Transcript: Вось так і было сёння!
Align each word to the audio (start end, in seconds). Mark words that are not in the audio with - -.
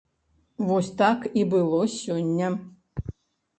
Вось 0.69 0.89
так 1.01 1.27
і 1.43 1.45
было 1.53 1.79
сёння! 1.99 2.51